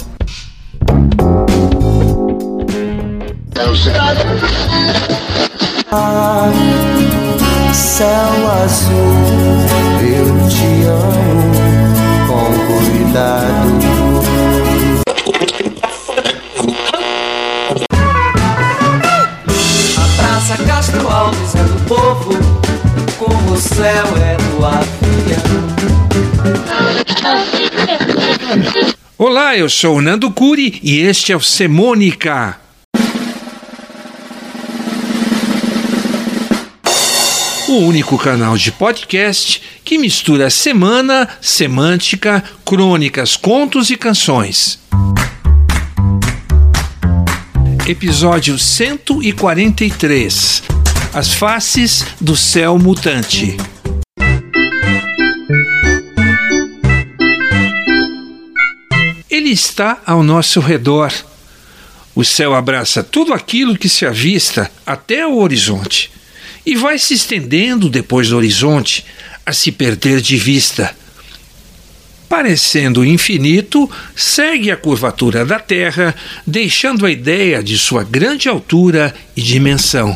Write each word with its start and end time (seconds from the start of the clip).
Céu 7.73 8.51
azul, 8.63 8.93
eu 10.03 10.47
te 10.47 10.85
amo 10.85 11.50
Olá, 29.51 29.57
eu 29.57 29.69
sou 29.69 29.97
o 29.97 30.01
Nando 30.01 30.31
Curi 30.31 30.79
e 30.81 30.99
este 30.99 31.33
é 31.33 31.35
o 31.35 31.41
Semônica. 31.41 32.57
O 37.67 37.79
único 37.79 38.17
canal 38.17 38.55
de 38.55 38.71
podcast 38.71 39.61
que 39.83 39.97
mistura 39.97 40.49
semana, 40.49 41.27
semântica, 41.41 42.41
crônicas, 42.63 43.35
contos 43.35 43.89
e 43.89 43.97
canções. 43.97 44.79
Episódio 47.85 48.57
143 48.57 50.63
As 51.13 51.33
faces 51.33 52.05
do 52.21 52.37
céu 52.37 52.79
mutante. 52.79 53.57
Ele 59.51 59.59
está 59.59 60.01
ao 60.05 60.23
nosso 60.23 60.61
redor. 60.61 61.11
O 62.15 62.23
céu 62.23 62.55
abraça 62.55 63.03
tudo 63.03 63.33
aquilo 63.33 63.77
que 63.77 63.89
se 63.89 64.05
avista 64.05 64.71
até 64.85 65.27
o 65.27 65.39
horizonte 65.39 66.09
e 66.65 66.77
vai 66.77 66.97
se 66.97 67.15
estendendo 67.15 67.89
depois 67.89 68.29
do 68.29 68.37
horizonte 68.37 69.05
a 69.45 69.51
se 69.51 69.69
perder 69.69 70.21
de 70.21 70.37
vista. 70.37 70.95
Parecendo 72.29 73.03
infinito, 73.03 73.91
segue 74.15 74.71
a 74.71 74.77
curvatura 74.77 75.45
da 75.45 75.59
Terra, 75.59 76.15
deixando 76.47 77.05
a 77.05 77.11
ideia 77.11 77.61
de 77.61 77.77
sua 77.77 78.05
grande 78.05 78.47
altura 78.47 79.13
e 79.35 79.41
dimensão. 79.41 80.15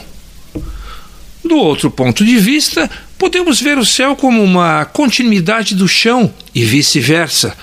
Do 1.43 1.57
outro 1.57 1.91
ponto 1.91 2.23
de 2.23 2.37
vista, 2.37 2.89
podemos 3.17 3.59
ver 3.59 3.77
o 3.77 3.85
céu 3.85 4.15
como 4.15 4.41
uma 4.41 4.85
continuidade 4.85 5.75
do 5.75 5.89
chão 5.89 6.33
e 6.53 6.63
vice-versa. 6.63 7.53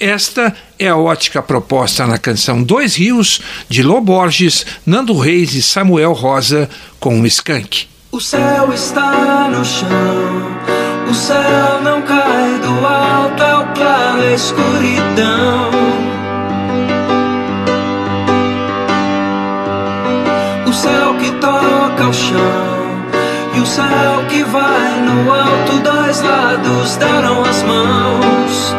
Esta 0.00 0.54
é 0.78 0.88
a 0.88 0.96
ótica 0.96 1.42
proposta 1.42 2.06
na 2.06 2.18
canção 2.18 2.62
Dois 2.62 2.94
Rios, 2.94 3.40
de 3.68 3.82
Lô 3.82 4.00
Borges, 4.00 4.64
Nando 4.86 5.18
Reis 5.18 5.54
e 5.54 5.62
Samuel 5.62 6.12
Rosa, 6.12 6.70
com 7.00 7.20
o 7.20 7.26
Skank. 7.26 7.88
O 8.12 8.20
céu 8.20 8.72
está 8.72 9.48
no 9.48 9.64
chão, 9.64 9.88
o 11.10 11.14
céu 11.14 11.82
não 11.82 12.00
cai 12.02 12.58
do 12.60 12.86
alto, 12.86 13.42
é 13.42 13.56
o 13.56 13.66
claro, 13.74 14.22
a 14.22 14.32
escuridão. 14.32 15.70
O 20.64 20.72
céu 20.72 21.14
que 21.16 21.30
toca 21.40 22.08
o 22.08 22.14
chão 22.14 22.78
e 23.56 23.60
o 23.60 23.66
céu 23.66 24.24
que 24.28 24.44
vai 24.44 25.00
no 25.00 25.32
alto, 25.32 25.80
dois 25.82 26.22
lados 26.22 26.96
deram 26.96 27.42
as 27.42 27.62
mãos, 27.64 28.74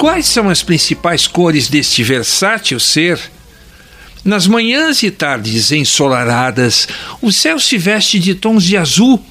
quais 0.00 0.24
são 0.24 0.48
as 0.48 0.62
principais 0.62 1.26
cores 1.26 1.68
deste 1.68 2.02
versátil 2.02 2.80
ser? 2.80 3.20
Nas 4.24 4.46
manhãs 4.46 5.02
e 5.02 5.10
tardes 5.10 5.72
ensolaradas, 5.72 6.88
o 7.20 7.30
céu 7.30 7.60
se 7.60 7.76
veste 7.76 8.18
de 8.18 8.34
tons 8.34 8.64
de 8.64 8.78
azul, 8.78 9.22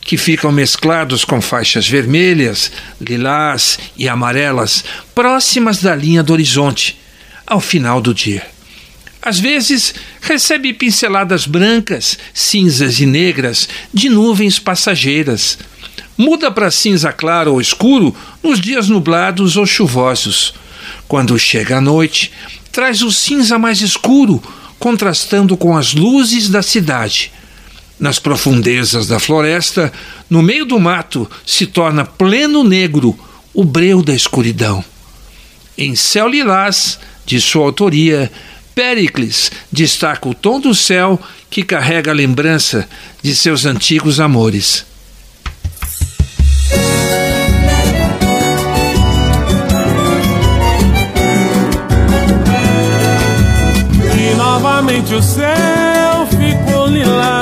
que 0.00 0.16
ficam 0.16 0.50
mesclados 0.50 1.24
com 1.24 1.40
faixas 1.40 1.86
vermelhas, 1.86 2.72
lilás 3.00 3.78
e 3.96 4.08
amarelas 4.08 4.84
próximas 5.14 5.80
da 5.80 5.94
linha 5.94 6.24
do 6.24 6.32
horizonte, 6.32 6.98
ao 7.46 7.60
final 7.60 8.00
do 8.00 8.12
dia. 8.12 8.44
Às 9.22 9.38
vezes, 9.38 9.94
recebe 10.20 10.72
pinceladas 10.72 11.46
brancas, 11.46 12.18
cinzas 12.34 12.98
e 12.98 13.06
negras 13.06 13.68
de 13.94 14.08
nuvens 14.08 14.58
passageiras. 14.58 15.56
Muda 16.16 16.50
para 16.50 16.70
cinza 16.70 17.12
claro 17.12 17.52
ou 17.52 17.60
escuro 17.60 18.14
nos 18.42 18.60
dias 18.60 18.88
nublados 18.88 19.56
ou 19.56 19.66
chuvosos. 19.66 20.54
Quando 21.08 21.38
chega 21.38 21.78
a 21.78 21.80
noite, 21.80 22.32
traz 22.72 23.02
o 23.02 23.12
cinza 23.12 23.58
mais 23.58 23.80
escuro, 23.80 24.42
contrastando 24.78 25.56
com 25.56 25.76
as 25.76 25.94
luzes 25.94 26.48
da 26.48 26.62
cidade. 26.62 27.32
Nas 27.98 28.18
profundezas 28.18 29.06
da 29.06 29.18
floresta, 29.18 29.92
no 30.28 30.42
meio 30.42 30.66
do 30.66 30.78
mato, 30.78 31.30
se 31.46 31.66
torna 31.66 32.04
pleno 32.04 32.62
negro 32.62 33.18
o 33.54 33.64
breu 33.64 34.02
da 34.02 34.12
escuridão. 34.12 34.84
Em 35.78 35.94
Céu 35.94 36.28
Lilás, 36.28 36.98
de 37.24 37.40
sua 37.40 37.64
autoria, 37.64 38.30
Péricles 38.74 39.50
destaca 39.72 40.28
o 40.28 40.34
tom 40.34 40.60
do 40.60 40.74
céu 40.74 41.18
que 41.48 41.62
carrega 41.62 42.10
a 42.10 42.14
lembrança 42.14 42.86
de 43.22 43.34
seus 43.34 43.64
antigos 43.64 44.20
amores. 44.20 44.84
E 54.76 54.78
novamente 54.78 55.14
o 55.14 55.22
céu 55.22 56.26
ficou 56.26 56.86
lilás. 56.86 57.35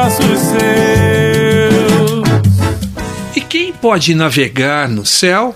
Braços 0.00 0.40
seus. 0.40 1.90
E 3.36 3.40
quem 3.42 3.70
pode 3.70 4.14
navegar 4.14 4.88
no 4.88 5.04
céu? 5.04 5.54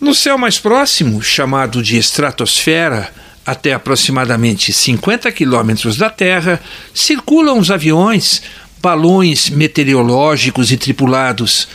No 0.00 0.14
céu 0.14 0.38
mais 0.38 0.58
próximo, 0.58 1.20
chamado 1.20 1.82
de 1.82 1.98
estratosfera, 1.98 3.12
até 3.44 3.74
aproximadamente 3.74 4.72
50 4.72 5.30
quilômetros 5.30 5.98
da 5.98 6.08
Terra, 6.08 6.58
circulam 6.94 7.58
os 7.58 7.70
aviões, 7.70 8.42
balões 8.80 9.50
meteorológicos 9.50 10.72
e 10.72 10.78
tripulados. 10.78 11.68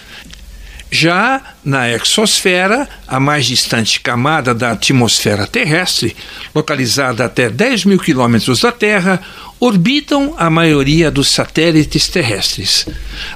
Já 0.89 1.41
na 1.63 1.87
exosfera, 1.91 2.89
a 3.07 3.19
mais 3.19 3.45
distante 3.45 3.99
camada 3.99 4.55
da 4.55 4.71
atmosfera 4.71 5.45
terrestre, 5.45 6.15
localizada 6.55 7.25
até 7.25 7.47
10 7.49 7.85
mil 7.85 7.99
quilômetros 7.99 8.61
da 8.61 8.71
Terra, 8.71 9.21
orbitam 9.59 10.35
a 10.37 10.49
maioria 10.49 11.09
dos 11.09 11.29
satélites 11.29 12.07
terrestres. 12.07 12.85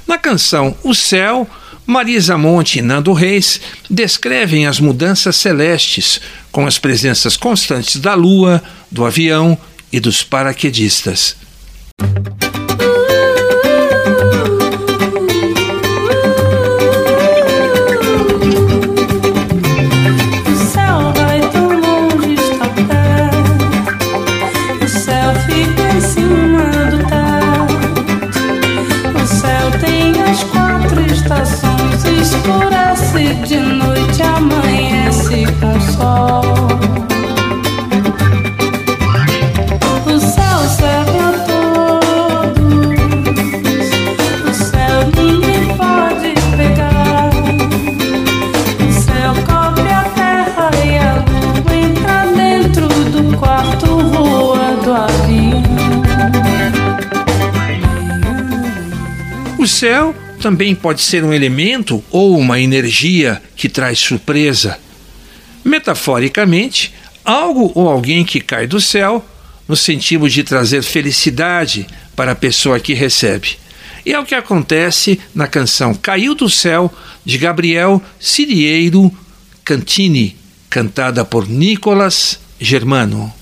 Na 0.07 0.17
canção 0.17 0.75
O 0.83 0.93
Céu, 0.93 1.47
Marisa 1.85 2.37
Monte 2.37 2.79
e 2.79 2.81
Nando 2.81 3.13
Reis 3.13 3.59
descrevem 3.89 4.67
as 4.67 4.79
mudanças 4.79 5.35
celestes, 5.35 6.21
com 6.51 6.65
as 6.65 6.77
presenças 6.77 7.35
constantes 7.35 7.97
da 7.97 8.13
Lua, 8.13 8.61
do 8.89 9.05
avião 9.05 9.57
e 9.91 9.99
dos 9.99 10.23
paraquedistas. 10.23 11.35
escurece, 32.31 33.33
de 33.45 33.57
noite 33.57 34.21
amanhece 34.23 35.45
com 35.59 35.79
sol. 35.91 36.41
O 40.05 40.19
céu 40.19 40.59
serve 40.77 41.19
a 41.19 41.31
todos, 41.49 42.99
o 44.49 44.53
céu 44.53 44.97
ninguém 45.17 45.65
pode 45.75 46.33
pegar. 46.55 47.29
O 48.79 48.91
céu 48.93 49.33
cobre 49.45 49.91
a 49.91 50.03
terra 50.15 50.71
e 50.85 50.97
a 50.97 51.15
lua 51.15 51.75
entra 51.75 52.17
dentro 52.35 52.87
do 52.87 53.37
quarto 53.37 53.87
voa 54.09 54.71
do 54.83 54.93
avião. 54.93 55.61
O 59.59 59.67
céu 59.67 60.15
também 60.41 60.73
pode 60.73 61.01
ser 61.01 61.23
um 61.23 61.31
elemento 61.31 62.03
ou 62.09 62.37
uma 62.37 62.59
energia 62.59 63.41
que 63.55 63.69
traz 63.69 63.99
surpresa. 63.99 64.79
Metaforicamente, 65.63 66.93
algo 67.23 67.71
ou 67.75 67.87
alguém 67.87 68.25
que 68.25 68.41
cai 68.41 68.65
do 68.65 68.81
céu 68.81 69.23
no 69.67 69.75
sentido 69.75 70.27
de 70.27 70.43
trazer 70.43 70.81
felicidade 70.81 71.85
para 72.15 72.31
a 72.31 72.35
pessoa 72.35 72.79
que 72.79 72.93
recebe. 72.93 73.57
E 74.03 74.11
é 74.11 74.19
o 74.19 74.25
que 74.25 74.33
acontece 74.33 75.19
na 75.33 75.47
canção 75.47 75.93
Caiu 75.93 76.33
do 76.33 76.49
Céu, 76.49 76.91
de 77.23 77.37
Gabriel 77.37 78.01
Cirieiro 78.19 79.11
Cantini, 79.63 80.35
cantada 80.69 81.23
por 81.23 81.47
Nicolas 81.47 82.39
Germano. 82.59 83.40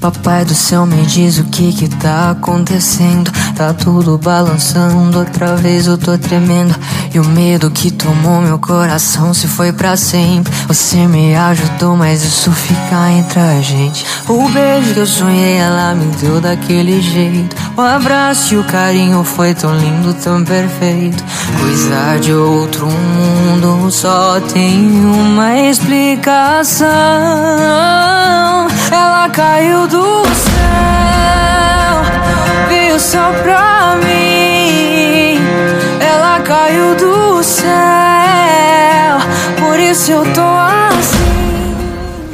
Papai 0.00 0.44
do 0.44 0.54
céu 0.54 0.84
me 0.84 1.02
diz 1.06 1.38
o 1.38 1.44
que 1.44 1.72
que 1.72 1.88
tá 1.88 2.30
acontecendo. 2.30 3.30
Tá 3.54 3.72
tudo 3.72 4.18
balançando, 4.18 5.18
outra 5.18 5.54
vez 5.54 5.86
eu 5.86 5.96
tô 5.96 6.18
tremendo. 6.18 6.74
E 7.14 7.20
o 7.20 7.24
medo 7.24 7.70
que 7.70 7.90
tomou 7.90 8.40
meu 8.40 8.58
coração 8.58 9.32
se 9.32 9.46
foi 9.46 9.72
pra 9.72 9.96
sempre. 9.96 10.52
Você 10.66 11.06
me 11.06 11.36
ajudou, 11.36 11.96
mas 11.96 12.24
isso 12.24 12.50
fica 12.50 13.10
entre 13.12 13.38
a 13.38 13.60
gente. 13.60 14.04
O 14.28 14.48
beijo 14.48 14.94
que 14.94 15.00
eu 15.00 15.06
sonhei, 15.06 15.58
ela 15.58 15.94
me 15.94 16.06
deu 16.16 16.40
daquele 16.40 17.00
jeito. 17.00 17.54
O 17.76 17.80
abraço 17.80 18.54
e 18.54 18.58
o 18.58 18.64
carinho 18.64 19.22
foi 19.22 19.54
tão 19.54 19.76
lindo, 19.76 20.12
tão 20.14 20.44
perfeito. 20.44 21.22
Coisa 21.60 22.18
de 22.20 22.32
outro 22.32 22.86
mundo, 22.86 23.90
só 23.90 24.40
tem 24.40 24.90
uma 25.04 25.56
explicação. 25.60 26.88
Ela 28.90 29.28
caiu 29.30 29.61
caiu 29.62 29.86
do 29.86 30.24
céu, 30.34 32.02
veio 32.68 32.98
só 32.98 33.32
pra 33.42 33.96
mim. 33.96 35.38
Ela 36.00 36.40
caiu 36.40 36.96
do 36.96 37.42
céu, 37.44 37.68
por 39.60 39.78
isso 39.78 40.10
eu 40.10 40.24
tô 40.32 40.40
assim. 40.40 42.32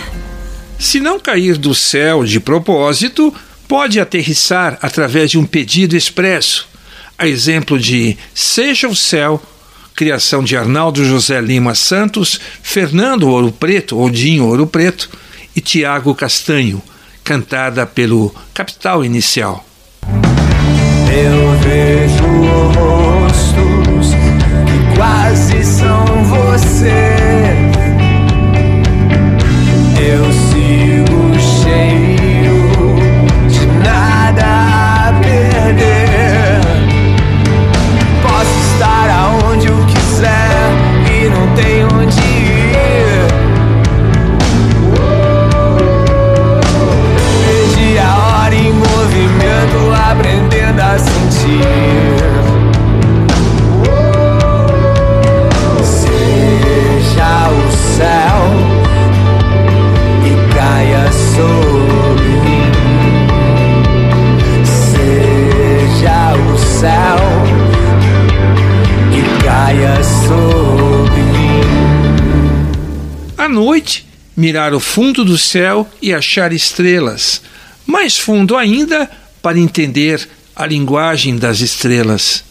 Se 0.78 1.00
não 1.00 1.20
cair 1.20 1.58
do 1.58 1.74
céu 1.74 2.24
de 2.24 2.40
propósito, 2.40 3.34
pode 3.66 4.00
aterrissar 4.00 4.78
através 4.80 5.30
de 5.30 5.38
um 5.38 5.44
pedido 5.44 5.94
expresso. 5.94 6.66
A 7.18 7.28
exemplo 7.28 7.78
de 7.78 8.16
Seja 8.32 8.88
o 8.88 8.96
Céu, 8.96 9.42
criação 9.94 10.42
de 10.42 10.56
Arnaldo 10.56 11.04
José 11.04 11.38
Lima 11.42 11.74
Santos, 11.74 12.40
Fernando 12.62 13.28
Ouro 13.28 13.52
Preto, 13.52 14.00
Odinho 14.00 14.46
Ouro 14.46 14.66
Preto 14.66 15.10
e 15.54 15.60
Tiago 15.60 16.14
Castanho 16.14 16.82
cantada 17.28 17.84
pelo 17.84 18.34
Capital 18.54 19.04
Inicial. 19.04 19.62
Eu 21.12 21.58
vejo 21.60 22.24
rostos 22.72 24.14
que 24.64 24.96
quase 24.96 25.62
são 25.62 26.06
você. 26.24 27.18
Mirar 74.38 74.72
o 74.72 74.78
fundo 74.78 75.24
do 75.24 75.36
céu 75.36 75.90
e 76.00 76.14
achar 76.14 76.52
estrelas, 76.52 77.42
mais 77.84 78.16
fundo 78.16 78.56
ainda 78.56 79.10
para 79.42 79.58
entender 79.58 80.28
a 80.54 80.64
linguagem 80.64 81.36
das 81.36 81.58
estrelas. 81.58 82.44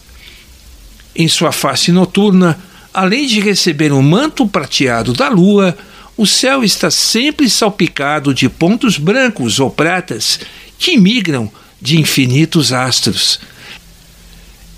Em 1.16 1.26
sua 1.26 1.50
face 1.50 1.90
noturna, 1.90 2.58
além 2.92 3.26
de 3.26 3.40
receber 3.40 3.90
o 3.90 4.02
manto 4.02 4.46
prateado 4.46 5.14
da 5.14 5.30
lua, 5.30 5.74
o 6.14 6.26
céu 6.26 6.62
está 6.62 6.90
sempre 6.90 7.48
salpicado 7.48 8.34
de 8.34 8.50
pontos 8.50 8.98
brancos 8.98 9.58
ou 9.58 9.70
pratas 9.70 10.40
que 10.78 10.98
migram 10.98 11.50
de 11.80 11.98
infinitos 11.98 12.70
astros. 12.70 13.40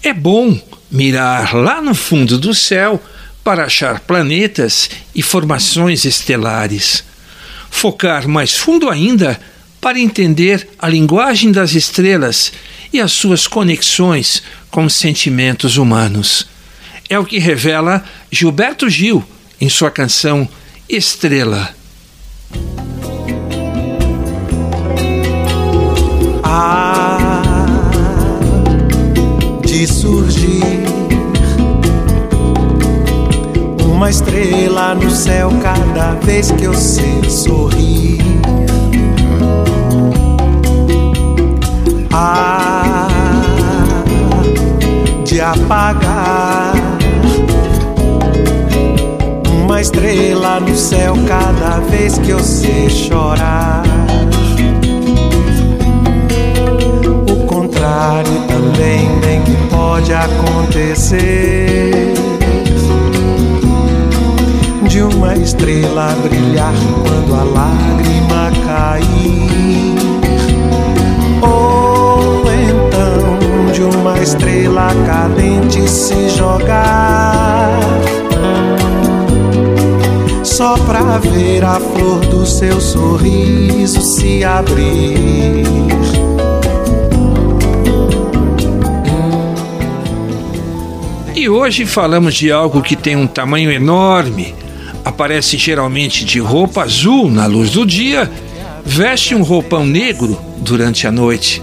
É 0.01 0.15
bom 0.15 0.57
mirar 0.89 1.57
lá 1.57 1.83
no 1.83 1.93
fundo 1.93 2.39
do 2.39 2.55
céu 2.55 3.03
para 3.51 3.65
achar 3.65 3.99
planetas 3.99 4.89
e 5.13 5.25
formações 5.25 6.05
estelares. 6.05 7.03
Focar 7.69 8.29
mais 8.29 8.57
fundo 8.57 8.89
ainda 8.89 9.41
para 9.81 9.99
entender 9.99 10.69
a 10.79 10.89
linguagem 10.89 11.51
das 11.51 11.75
estrelas 11.75 12.53
e 12.93 13.01
as 13.01 13.11
suas 13.11 13.49
conexões 13.49 14.41
com 14.71 14.85
os 14.85 14.95
sentimentos 14.95 15.79
humanos. 15.79 16.47
É 17.09 17.19
o 17.19 17.25
que 17.25 17.41
revela 17.41 18.05
Gilberto 18.31 18.89
Gil 18.89 19.25
em 19.61 19.69
sua 19.69 19.91
canção 19.91 20.49
Estrela. 20.89 21.75
Ah, 26.45 27.67
de 29.67 29.89
surgir 29.89 30.80
uma 34.01 34.09
estrela 34.09 34.95
no 34.95 35.11
céu 35.11 35.51
cada 35.63 36.15
vez 36.25 36.51
que 36.51 36.65
eu 36.65 36.73
sei 36.73 37.23
sorrir. 37.29 38.19
Ah, 42.11 43.09
de 45.23 45.39
apagar 45.43 46.73
uma 49.53 49.83
estrela 49.83 50.61
no 50.61 50.75
céu 50.75 51.15
cada 51.29 51.81
vez 51.81 52.17
que 52.17 52.31
eu 52.31 52.41
sei 52.41 52.89
chorar. 52.89 53.83
O 57.31 57.45
contrário 57.45 58.47
também 58.49 59.11
nem 59.21 59.43
pode 59.69 60.11
acontecer 60.15 62.10
de 65.01 65.05
uma 65.05 65.35
estrela 65.35 66.15
brilhar 66.23 66.75
quando 67.03 67.35
a 67.35 67.43
lágrima 67.43 68.53
cair. 68.67 69.97
Ou 71.41 72.43
então 72.53 73.73
de 73.73 73.97
uma 73.97 74.19
estrela 74.19 74.89
cadente 75.07 75.89
se 75.89 76.29
jogar. 76.29 77.81
Só 80.43 80.77
pra 80.77 81.17
ver 81.17 81.65
a 81.65 81.81
flor 81.81 82.21
do 82.27 82.45
seu 82.45 82.79
sorriso 82.79 84.03
se 84.03 84.45
abrir. 84.45 85.65
E 91.35 91.49
hoje 91.49 91.87
falamos 91.87 92.35
de 92.35 92.53
algo 92.53 92.83
que 92.83 92.95
tem 92.95 93.17
um 93.17 93.27
tamanho 93.27 93.73
enorme 93.73 94.55
aparece 95.05 95.57
geralmente 95.57 96.25
de 96.25 96.39
roupa 96.39 96.83
azul 96.83 97.31
na 97.31 97.47
luz 97.47 97.71
do 97.71 97.85
dia, 97.87 98.31
veste 98.85 99.35
um 99.35 99.43
roupão 99.43 99.85
negro 99.87 100.41
durante 100.59 101.07
a 101.07 101.13
noite 101.13 101.63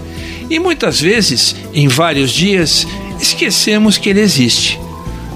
e 0.50 0.58
muitas 0.58 1.00
vezes, 1.00 1.54
em 1.74 1.88
vários 1.88 2.30
dias, 2.30 2.86
esquecemos 3.20 3.98
que 3.98 4.08
ele 4.08 4.20
existe. 4.20 4.80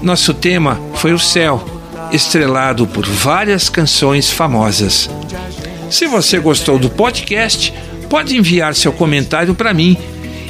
Nosso 0.01 0.33
tema 0.33 0.79
foi 0.95 1.13
o 1.13 1.19
céu, 1.19 1.63
estrelado 2.11 2.87
por 2.87 3.05
várias 3.05 3.69
canções 3.69 4.29
famosas. 4.29 5.09
Se 5.89 6.07
você 6.07 6.39
gostou 6.39 6.79
do 6.79 6.89
podcast, 6.89 7.73
pode 8.09 8.35
enviar 8.35 8.73
seu 8.73 8.91
comentário 8.91 9.53
para 9.53 9.73
mim 9.73 9.97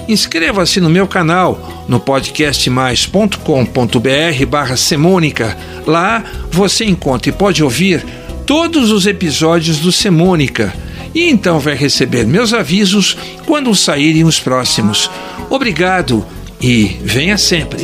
Inscreva-se 0.07 0.81
no 0.81 0.89
meu 0.89 1.07
canal 1.07 1.85
no 1.87 1.99
podcastmais.com.br 1.99 4.45
barra 4.47 4.75
Semônica. 4.75 5.57
Lá 5.85 6.23
você 6.51 6.85
encontra 6.85 7.29
e 7.29 7.33
pode 7.33 7.63
ouvir 7.63 8.03
todos 8.45 8.91
os 8.91 9.05
episódios 9.05 9.79
do 9.79 9.91
Semônica. 9.91 10.73
E 11.15 11.29
então 11.29 11.59
vai 11.59 11.75
receber 11.75 12.25
meus 12.25 12.53
avisos 12.53 13.15
quando 13.45 13.73
saírem 13.75 14.23
os 14.23 14.39
próximos. 14.39 15.09
Obrigado 15.49 16.25
e 16.59 16.97
venha 17.03 17.37
sempre. 17.37 17.83